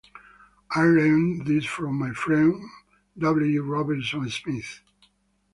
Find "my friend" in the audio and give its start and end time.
1.99-2.59